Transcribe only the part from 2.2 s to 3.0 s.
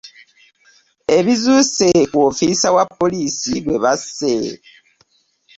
ofiisa wa